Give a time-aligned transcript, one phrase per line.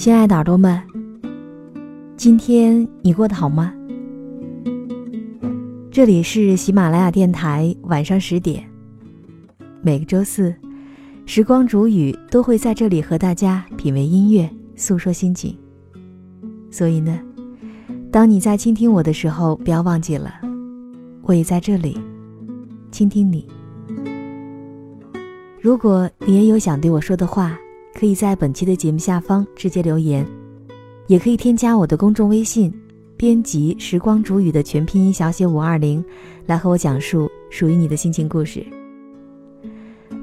[0.00, 0.82] 亲爱的耳朵们，
[2.16, 3.70] 今天你过得好吗？
[5.90, 8.64] 这里是喜马拉雅电台，晚上十点，
[9.82, 10.54] 每个周四，
[11.26, 15.54] 时光煮雨都会在这里和大家品味音乐，诉说心情。
[16.70, 17.20] 所以呢，
[18.10, 20.32] 当你在倾听我的时候，不要忘记了，
[21.24, 22.00] 我也在这里
[22.90, 23.46] 倾听你。
[25.60, 27.54] 如果你也有想对我说的话。
[27.94, 30.26] 可以在本期的节目下方直接留言，
[31.06, 32.72] 也可以添加我的公众微信，
[33.16, 36.02] 编辑“时光煮雨”的全拼音小写五二零，
[36.46, 38.64] 来和我讲述属于你的心情故事。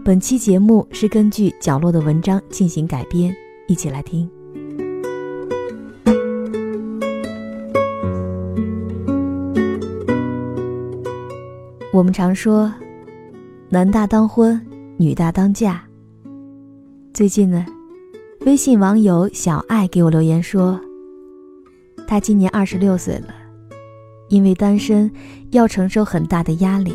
[0.04, 3.36] 本期节目是根据角落的文章进行改编，
[3.68, 4.30] 一起来听。
[11.94, 12.72] 我们常说，
[13.70, 14.60] 男大当婚，
[14.98, 15.87] 女大当嫁。
[17.18, 17.66] 最近呢，
[18.42, 20.80] 微信网友小爱给我留言说，
[22.08, 23.34] 他今年二十六岁了，
[24.30, 25.12] 因为单身
[25.50, 26.94] 要承受很大的压力。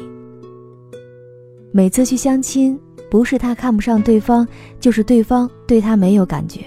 [1.72, 2.78] 每次去相亲，
[3.10, 4.46] 不是他看不上对方，
[4.78, 6.66] 就是对方对他没有感觉。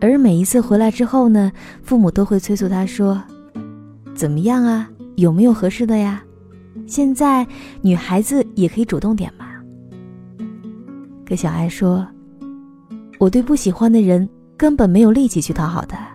[0.00, 1.52] 而每一次回来之后呢，
[1.84, 3.22] 父母都会催促他说
[4.12, 4.90] ：“怎么样啊？
[5.14, 6.20] 有没有合适的呀？
[6.84, 7.46] 现在
[7.80, 9.45] 女孩子也可以主动点嘛。”
[11.28, 12.06] 可小艾说
[13.18, 16.08] ：“我对不喜欢的人根本没有力气去讨好他，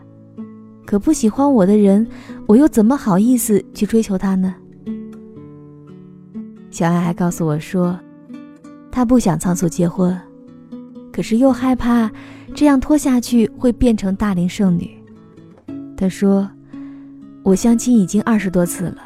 [0.86, 2.08] 可不喜欢我的人，
[2.48, 4.56] 我又怎么好意思去追求他呢？”
[6.72, 8.00] 小艾还告诉我说
[8.90, 10.18] ：“她不想仓促结婚，
[11.12, 12.10] 可是又害怕
[12.56, 14.90] 这样拖下去会变成大龄剩女。”
[15.98, 16.50] 她说
[17.44, 19.04] ：“我相亲已经二十多次了，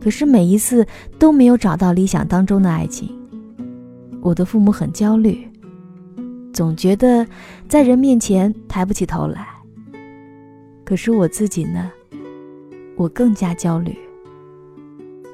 [0.00, 0.84] 可是每一次
[1.20, 3.16] 都没有找到理想当中的爱情。”
[4.22, 5.46] 我的父母很焦虑，
[6.52, 7.26] 总觉得
[7.68, 9.48] 在人面前抬不起头来。
[10.84, 11.90] 可是我自己呢，
[12.96, 13.96] 我更加焦虑。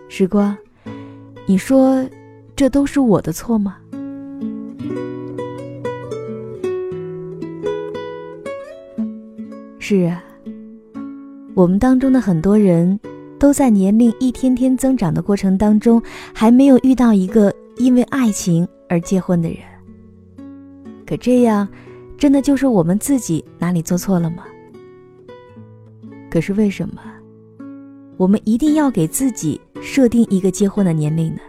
[0.08, 0.56] 时光，
[1.46, 2.02] 你说
[2.56, 3.76] 这都是我的错吗？
[9.78, 10.24] 是啊，
[11.54, 12.98] 我们当中的很多人
[13.38, 16.02] 都在年龄一天天增长的过程当中，
[16.34, 18.66] 还没有遇到一个因为爱情。
[18.88, 19.58] 而结婚的人，
[21.06, 21.68] 可这样，
[22.16, 24.44] 真的就是我们自己哪里做错了吗？
[26.30, 27.00] 可是为什么，
[28.16, 31.40] 我们一定要给自己设定一个结婚的年龄呢？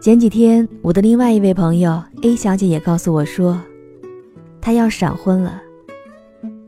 [0.00, 3.60] 前几天，我的另外一位朋友 A 小姐也告诉我说，
[4.60, 5.62] 她要闪婚了，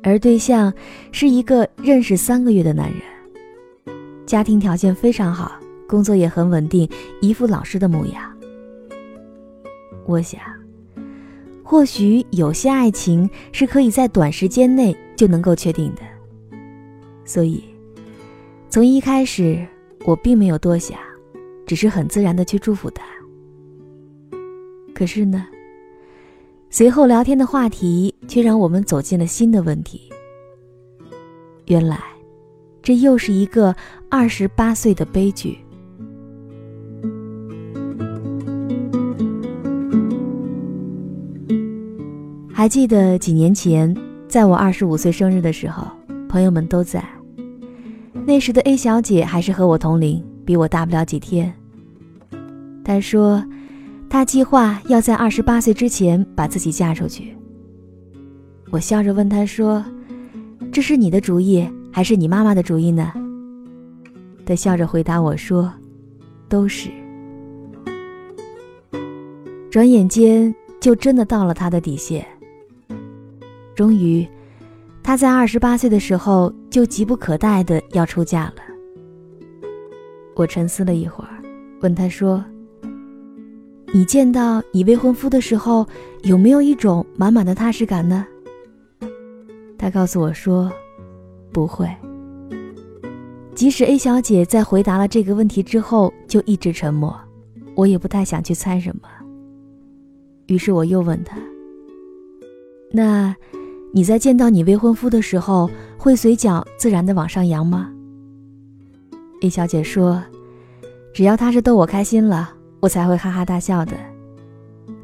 [0.02, 0.72] 而对象
[1.10, 5.60] 是一个认识三个月的男人，家庭条件非常好。
[5.88, 6.88] 工作也很稳定，
[7.20, 8.30] 一副老实的模样。
[10.06, 10.40] 我想，
[11.62, 16.02] 或许有些爱情是可以在短时间内就能够确定的。
[17.24, 17.64] 所以，
[18.68, 19.66] 从一开始
[20.04, 20.98] 我并没有多想，
[21.66, 23.02] 只是很自然的去祝福他。
[24.94, 25.46] 可是呢，
[26.68, 30.02] 随后聊天的话题却让我们走进了新的问题。
[31.66, 31.98] 原来，
[32.82, 33.74] 这又是一个
[34.10, 35.56] 二十八岁的悲剧。
[42.64, 43.94] 还记得几年前，
[44.26, 45.86] 在我二十五岁生日的时候，
[46.26, 47.04] 朋友们都在。
[48.24, 51.52] 那时的 A 小姐还是和我同龄，比我大不了几天。
[52.82, 53.44] 她说，
[54.08, 57.36] 她计划要在二十八岁之前把自己嫁出去。
[58.70, 59.84] 我笑着问她说
[60.72, 63.12] ：“这是你的主意，还是你妈妈的主意呢？”
[64.46, 65.70] 她笑着回答我说
[66.48, 66.88] ：“都是。
[69.70, 72.26] 转眼间就真的到了她的底线。
[73.74, 74.26] 终于，
[75.02, 78.54] 她在二十八岁的时候就急不可待的要出嫁了。
[80.36, 81.42] 我沉思了一会儿，
[81.80, 82.44] 问她说
[83.92, 85.86] ：“你见到你未婚夫的时候，
[86.22, 88.26] 有没有一种满满的踏实感呢？”
[89.78, 90.72] 他告诉我说
[91.52, 91.88] ：“不会。”
[93.54, 97.14] 即使 A 小姐在回答了这个问题之后就一直沉默，
[97.76, 99.08] 我也不太想去猜什么。
[100.46, 101.36] 于是我又问她
[102.90, 103.34] ：“那
[103.94, 107.88] 你在见到你未婚夫的时候，会嘴角自然的往上扬吗？”
[109.40, 110.20] A 小姐说
[111.14, 112.50] ：“只要他是逗我开心了，
[112.80, 113.92] 我才会哈哈大笑的。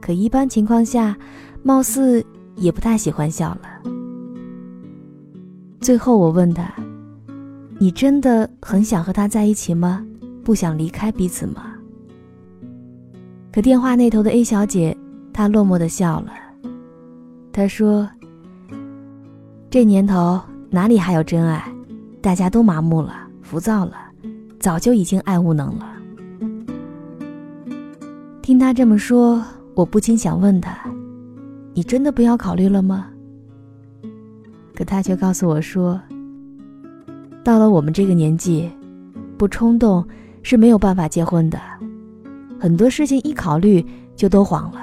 [0.00, 1.16] 可一般情况下，
[1.62, 2.24] 貌似
[2.56, 3.60] 也不太喜欢笑了。”
[5.80, 6.68] 最后我问他。
[7.78, 10.04] 你真的很想和他在一起吗？
[10.44, 11.72] 不想离开彼此吗？
[13.50, 14.94] 可电话那头的 A 小姐，
[15.32, 16.32] 她落寞的笑了。
[17.50, 18.06] 她说
[19.70, 21.64] ：“这年头哪里还有真爱？
[22.20, 23.94] 大家都麻木了，浮躁了，
[24.58, 25.86] 早就已经爱无能了。”
[28.42, 29.40] 听他这么说，
[29.74, 30.76] 我不禁想问他
[31.72, 33.06] ：“你真的不要考虑了吗？”
[34.74, 36.00] 可他却告诉我说。
[37.44, 38.68] 到了我们这个年纪，
[39.38, 40.04] 不冲动
[40.42, 41.58] 是没有办法结婚的。
[42.58, 44.80] 很多事情一考虑就都黄了。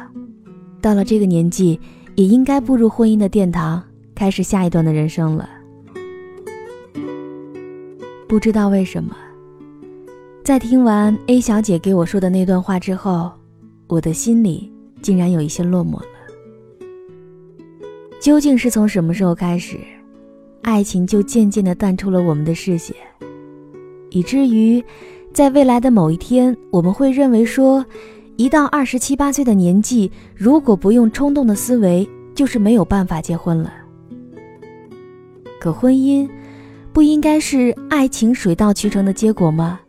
[0.82, 1.78] 到了这个年纪，
[2.16, 3.84] 也应该步入婚姻的殿堂，
[4.18, 5.48] 开始下一段的人生了。
[8.28, 9.16] 不知道为什么，
[10.44, 13.32] 在听完 A 小姐给我说的那段话之后，
[13.86, 14.72] 我的心里
[15.04, 16.08] 竟然有一些落寞了。
[18.20, 19.78] 究竟是从什么时候开始？
[20.64, 22.96] 爱情就渐渐地淡出了我们的视线，
[24.10, 24.84] 以至于，
[25.32, 27.86] 在未来的某一天，我们会认为说，
[28.36, 33.72] 一到二十七八岁的年纪，如果不用冲动的思维，就是没有办法结婚了。
[35.60, 36.30] 可婚姻，
[36.94, 39.80] 不应该是爱情水到渠成的结果吗？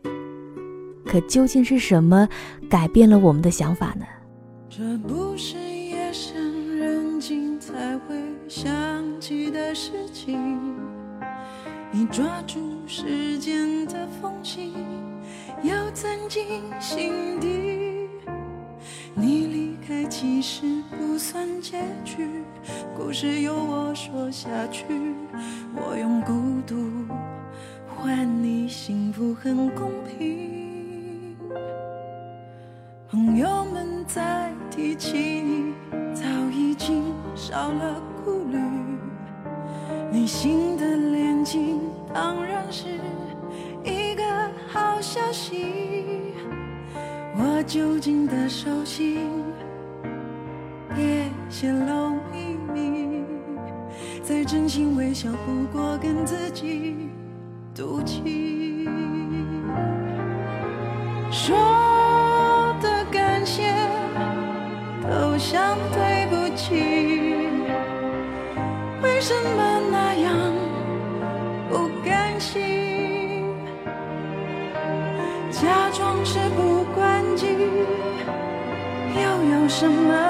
[1.05, 2.27] 可究竟是什么
[2.69, 4.05] 改变了我们的想法呢？
[4.69, 8.15] 这不是夜深人静才会
[8.47, 8.71] 想
[9.19, 10.61] 起的事情。
[11.91, 14.73] 你抓住时间的缝隙，
[15.63, 18.07] 要钻进心底。
[19.15, 22.29] 你离开其实不算结局，
[22.95, 24.85] 故事由我说下去。
[25.75, 26.33] 我用孤
[26.65, 26.75] 独
[27.87, 31.37] 换你幸福，很公平。
[33.09, 35.73] 朋友们在提起你，
[36.13, 38.57] 早已经少了顾虑。
[40.11, 41.79] 你新的恋情
[42.13, 42.87] 当然是
[43.83, 44.23] 一个
[44.67, 46.33] 好消息。
[47.35, 49.29] 我究竟的手心，
[50.95, 52.08] 别泄露。
[54.51, 56.95] 真心微笑，不过跟自己
[57.75, 58.89] 赌气。
[61.29, 61.55] 说
[62.81, 63.71] 的感谢，
[65.03, 66.73] 都像对不起。
[69.03, 70.33] 为什么那样
[71.69, 73.45] 不甘心？
[75.51, 77.45] 假装是不关机，
[79.13, 79.21] 又
[79.59, 80.28] 有什么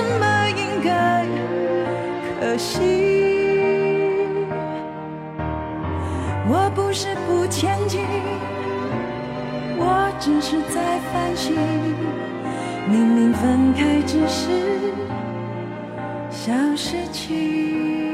[0.00, 1.26] 什么应该。
[2.40, 2.80] 可惜，
[6.48, 8.00] 我不是不前进，
[9.78, 11.54] 我只是在反省。
[12.88, 14.48] 明明分开只是
[16.30, 18.09] 小事情，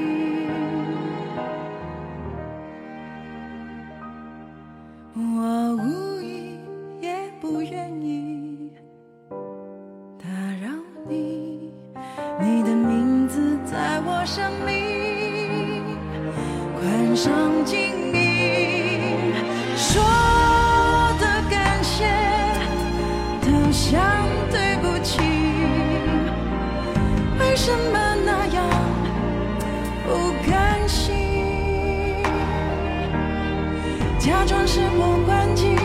[34.26, 35.76] 假装是梦关机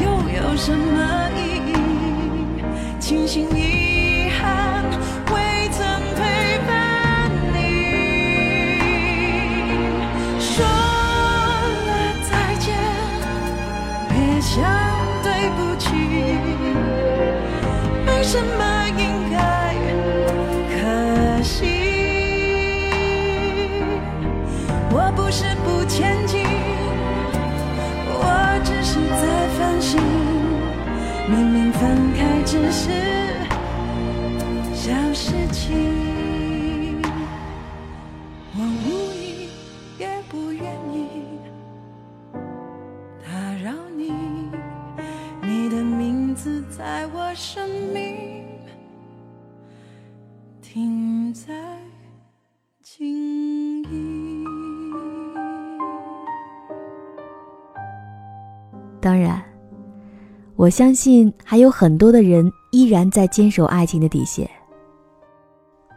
[0.00, 1.74] 又有什么意义？
[3.00, 4.84] 庆幸遗憾
[5.32, 5.84] 未曾
[6.14, 7.58] 陪伴你。
[10.38, 11.88] 说了
[12.30, 12.72] 再见
[14.08, 14.62] 别想
[15.24, 15.90] 对不起。
[18.06, 18.69] 没什么
[32.50, 32.90] 只是
[34.74, 37.00] 小事情
[38.56, 39.48] 我无意
[40.00, 41.06] 也不愿意
[43.24, 43.30] 打
[43.62, 44.10] 扰你
[45.42, 48.44] 你的名字在我生命
[50.60, 51.54] 停在
[52.82, 53.04] 记
[53.84, 54.44] 忆
[59.00, 59.49] 当然
[60.60, 64.46] 我相信还有很多的人依然在坚守爱情的底线。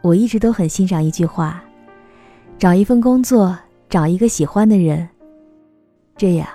[0.02, 1.62] 我一直都很欣赏一句话：
[2.58, 3.54] 找一份工作，
[3.90, 5.06] 找一个喜欢的人，
[6.16, 6.48] 这样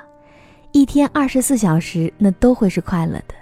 [0.72, 3.36] 一天二十四小时那都会是快乐的。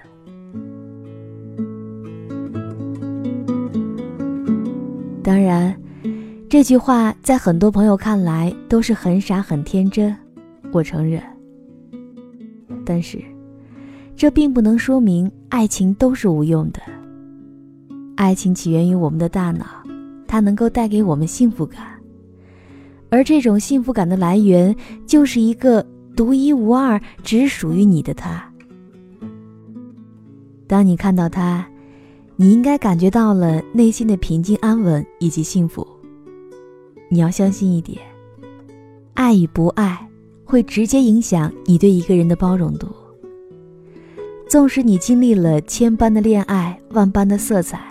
[5.23, 5.73] 当然，
[6.49, 10.13] 这句话在很多朋友看来都是很傻很天真，
[10.73, 11.23] 我承认。
[12.85, 13.23] 但是，
[14.17, 16.81] 这并不能说明爱情都是无用的。
[18.15, 19.65] 爱情起源于我们的大脑，
[20.27, 21.79] 它能够带给我们幸福感，
[23.09, 28.43] 而这种幸福感的来源就是一个独一无二、只属于你的他。
[30.65, 31.63] 当你看到他，
[32.35, 35.87] 你应该感觉到了内心的平静、安稳以及幸福。
[37.07, 38.01] 你要相信一点：
[39.13, 40.03] 爱与不爱。
[40.49, 42.87] 会直接影响你对一个人的包容度。
[44.49, 47.81] 纵使你经历了千般的恋爱，万般的色彩，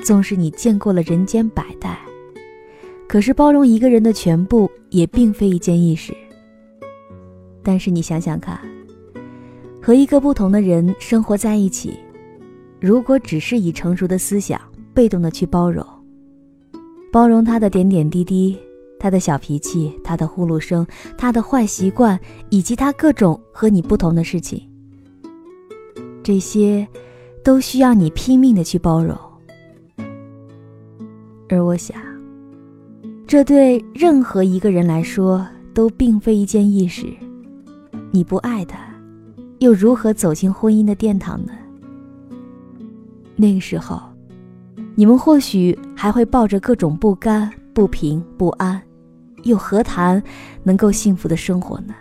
[0.00, 1.98] 纵使你见过了人间百态，
[3.08, 6.14] 可是包容一个人的全部也并非一件易事。
[7.62, 8.60] 但是你想想看，
[9.80, 11.98] 和一个不同的人生活在一起，
[12.78, 14.60] 如果只是以成熟的思想
[14.92, 15.82] 被动的去包容，
[17.10, 18.58] 包容他的点点滴滴。
[18.96, 20.86] 他的小脾气，他的呼噜声，
[21.18, 22.18] 他的坏习惯，
[22.48, 24.66] 以及他各种和你不同的事情，
[26.24, 26.88] 这些
[27.44, 29.14] 都需要你拼命的去包容。
[31.50, 31.94] 而我想，
[33.26, 37.06] 这对任何一个人来说都并非一件易事。
[38.10, 38.78] 你不爱他，
[39.58, 41.52] 又如何走进婚姻的殿堂呢？
[43.36, 44.00] 那个时候，
[44.94, 48.80] 你们或许还会抱着各种不甘、不平、不安。
[49.42, 50.22] 又何谈
[50.62, 51.94] 能够幸福的生活呢？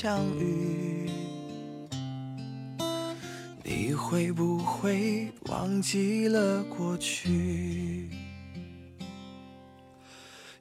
[0.00, 1.10] 相遇，
[3.64, 8.08] 你会不会忘记了过去？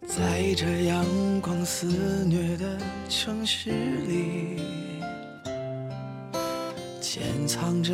[0.08, 1.06] 在这阳
[1.40, 2.80] 光肆虐的
[3.10, 3.70] 城市
[4.08, 4.60] 里，
[7.00, 7.94] 潜藏着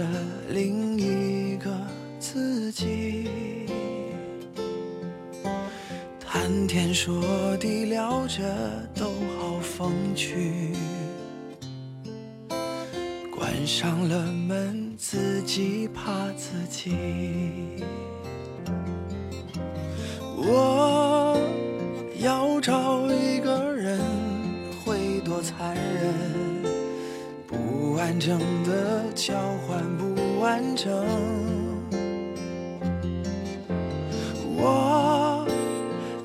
[0.49, 1.69] 另一个
[2.21, 3.27] 自己。
[6.21, 7.21] 谈天说
[7.57, 8.41] 地聊着
[8.95, 10.71] 都好风趣，
[13.53, 16.95] 关上了门自己怕自己。
[20.35, 21.37] 我
[22.19, 23.99] 要找一个人
[24.83, 26.15] 会多残忍，
[27.45, 29.35] 不完整的交
[29.67, 30.91] 换不完整。
[34.57, 35.45] 我。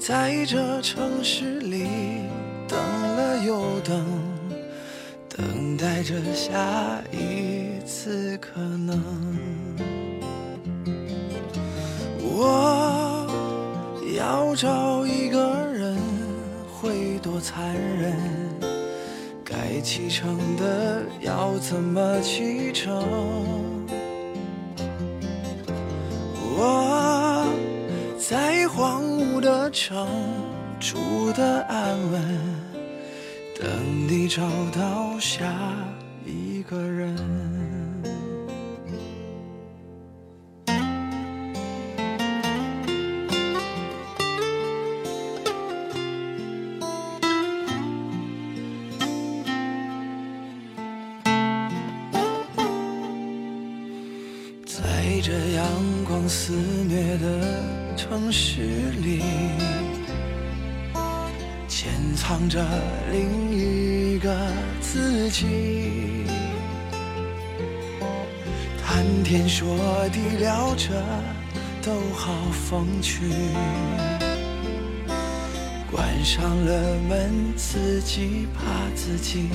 [0.00, 1.86] 在这城市里
[2.66, 4.02] 等了又等，
[5.38, 9.00] 等待着下一次可能。
[12.20, 13.24] 我
[14.16, 15.96] 要找一个人
[16.66, 18.16] 会多残忍，
[19.44, 23.00] 该启程的要怎么启程？
[26.56, 27.46] 我
[28.18, 30.04] 在荒芜的城
[30.80, 32.57] 住的安稳，
[33.60, 33.68] 等
[34.06, 35.52] 你找到下
[36.24, 37.16] 一个人
[54.64, 54.80] 在
[55.20, 58.62] 这阳光肆虐的城市
[59.02, 59.20] 里
[61.88, 62.62] 潜藏着
[63.10, 64.30] 另一个
[64.78, 66.26] 自己。
[68.84, 69.74] 谈天说
[70.12, 70.90] 地聊着
[71.82, 73.22] 都好风趣，
[75.90, 78.60] 关上了门自己怕
[78.94, 79.48] 自己。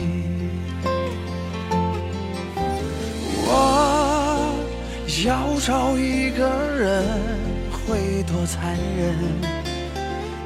[3.45, 4.65] 我
[5.23, 6.49] 要找一个
[6.79, 7.05] 人
[7.71, 9.62] 会多残忍，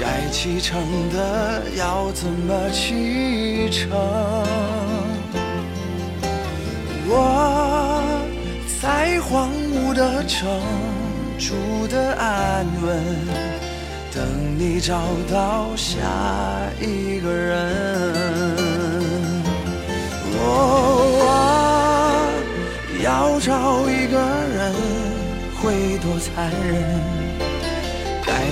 [0.00, 0.80] 该启程
[1.10, 3.90] 的要怎么启程？
[7.06, 8.02] 我
[8.80, 10.48] 在荒芜的城
[11.38, 11.54] 住
[11.88, 13.04] 的安稳，
[14.14, 14.24] 等
[14.58, 15.98] 你找到下
[16.80, 17.70] 一个人。
[20.32, 20.40] 我
[23.04, 24.18] 要找一个
[24.56, 24.72] 人
[25.60, 27.19] 会多残忍，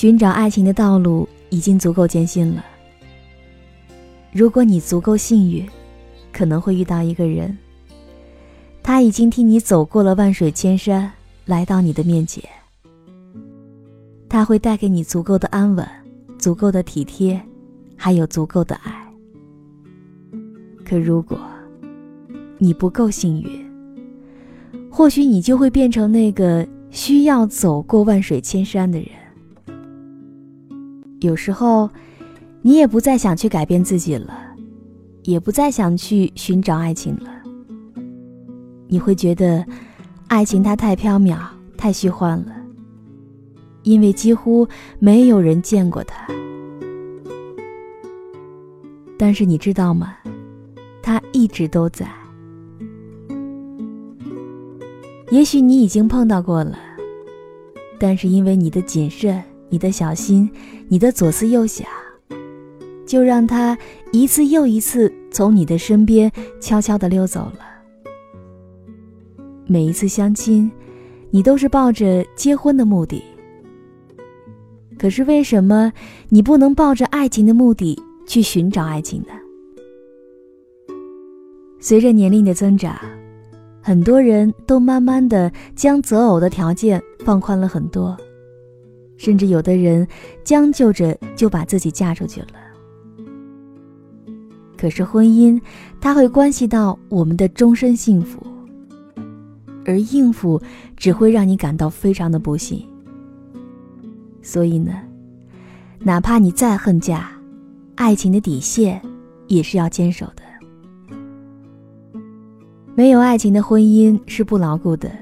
[0.00, 2.64] 寻找爱情的道路已经足够艰辛了。
[4.32, 5.68] 如果你足够幸运，
[6.32, 7.54] 可能会遇到一个人，
[8.82, 11.12] 他已经替你走过了万水千山，
[11.44, 12.42] 来到你的面前。
[14.26, 15.86] 他会带给你足够的安稳，
[16.38, 17.38] 足够的体贴，
[17.94, 19.06] 还有足够的爱。
[20.82, 21.38] 可如果
[22.56, 23.70] 你不够幸运，
[24.90, 29.19] 或许你就会变成那个需要走过万水千山的人。
[31.20, 31.90] 有时候，
[32.62, 34.34] 你也不再想去改变自己了，
[35.24, 37.30] 也不再想去寻找爱情了。
[38.88, 39.64] 你会觉得，
[40.28, 41.38] 爱情它太缥缈、
[41.76, 42.56] 太虚幻了，
[43.82, 44.66] 因为几乎
[44.98, 46.26] 没有人见过它。
[49.18, 50.16] 但是你知道吗？
[51.02, 52.10] 它一直都在。
[55.30, 56.78] 也许你已经碰到过了，
[57.98, 59.42] 但是因为你的谨慎。
[59.72, 60.50] 你的小心，
[60.92, 61.86] 你的左思右想，
[63.06, 63.78] 就让他
[64.10, 67.60] 一次又一次从你的身边悄悄地溜走了。
[69.66, 70.68] 每一次相亲，
[71.30, 73.22] 你都是抱着结婚的目的。
[74.98, 75.92] 可是为什么
[76.28, 79.34] 你不能抱着爱情的目的去寻找爱情呢？
[81.78, 82.98] 随着年龄的增长，
[83.80, 88.16] 很多人都慢慢的将择偶的条件放宽了很多。
[89.20, 90.08] 甚至有的人
[90.42, 92.46] 将就着就把自己嫁出去了。
[94.78, 95.60] 可是婚姻，
[96.00, 98.42] 它会关系到我们的终身幸福，
[99.84, 100.58] 而应付
[100.96, 102.82] 只会让你感到非常的不幸。
[104.40, 104.94] 所以呢，
[105.98, 107.30] 哪怕你再恨嫁，
[107.96, 109.02] 爱情的底线
[109.48, 110.42] 也是要坚守的。
[112.94, 115.12] 没有爱情的婚姻是不牢固的，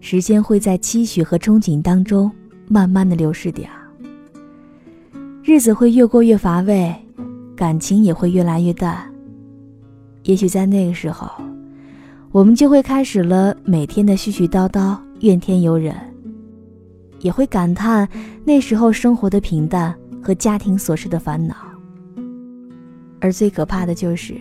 [0.00, 2.28] 时间会在期许和憧憬当中。
[2.66, 3.68] 慢慢的流逝掉，
[5.42, 6.94] 日子会越过越乏味，
[7.54, 9.10] 感情也会越来越淡。
[10.24, 11.30] 也许在那个时候，
[12.32, 15.94] 我们就会开始了每天的絮絮叨叨、怨天尤人，
[17.20, 18.08] 也会感叹
[18.44, 21.54] 那时候生活的平淡和家庭琐事的烦恼。
[23.20, 24.34] 而最可怕的就是，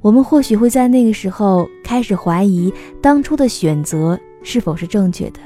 [0.00, 5.40] 我们或许会在那个时候开始怀疑当初的选择是否是正确的。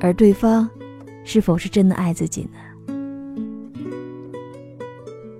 [0.00, 0.68] 而对方，
[1.24, 2.94] 是否是真的爱自己呢？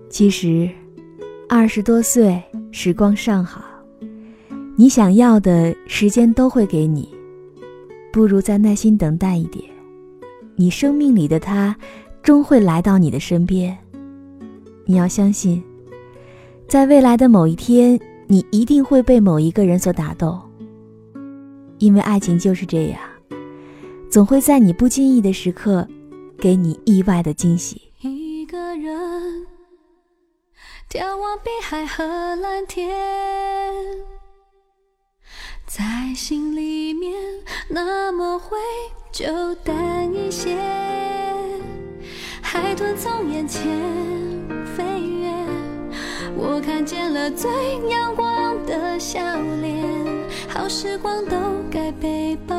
[0.08, 0.68] 其实，
[1.48, 2.42] 二十多岁，
[2.72, 3.62] 时光尚好，
[4.76, 7.14] 你想要的时间都会给你，
[8.12, 9.62] 不如再耐心等待一点，
[10.54, 11.76] 你生命里的他，
[12.22, 13.76] 终会来到你的身边。
[14.86, 15.62] 你要相信，
[16.66, 20.40] 在未来的某一天，你一定会被某一个人所打动，
[21.78, 22.98] 因为爱情就是这样。
[24.10, 25.86] 总会在你不经意的时刻，
[26.38, 27.92] 给你意外的惊喜。
[28.00, 29.46] 一个人
[30.88, 32.04] 眺望碧海和
[32.36, 32.94] 蓝天，
[35.66, 35.82] 在
[36.14, 37.12] 心里面
[37.68, 38.56] 那么会
[39.12, 40.56] 就淡一些。
[42.40, 43.66] 海豚从眼前
[44.74, 45.30] 飞越，
[46.36, 47.50] 我看见了最
[47.90, 49.20] 阳光的笑
[49.60, 49.84] 脸。
[50.48, 51.36] 好时光都
[51.70, 52.55] 该被宝。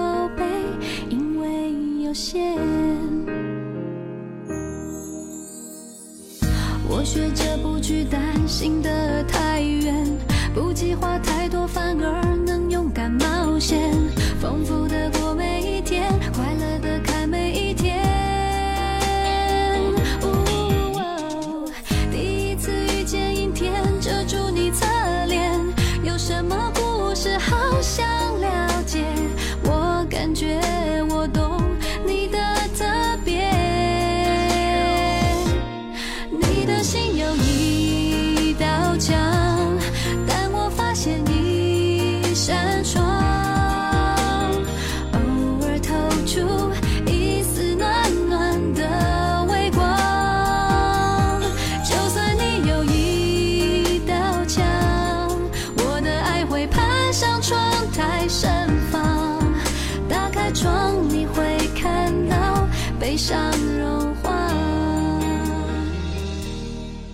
[6.89, 10.03] 我学着不去担心的太远，
[10.51, 13.93] 不计划太多，反而能勇敢冒险，
[14.39, 15.11] 丰富的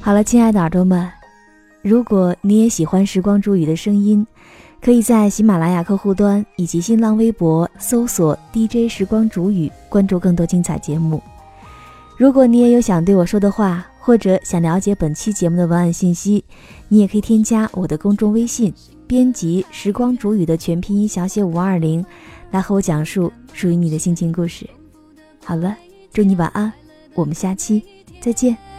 [0.05, 1.09] 好了，亲爱的耳朵们，
[1.81, 4.27] 如果你也喜欢时光煮雨的声音，
[4.81, 11.23] 可以在喜马拉雅客户端以及新浪微博搜索 DJ 时光煮雨，关注更多精彩节目。
[12.17, 16.43] 如果你也有想对我说的话，或者想了解本期节目的文案信息，
[16.89, 18.73] 你也可以添加我的公众微信，
[19.07, 22.05] 编辑“时光煮雨”的全拼音小写五二零，
[22.51, 24.69] 来和我讲述属于你的心情故事。
[25.45, 25.73] 好了，
[26.11, 26.69] 祝你晚安，
[27.13, 27.81] 我们下期
[28.19, 28.72] 再见。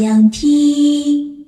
[0.00, 1.39] 想听。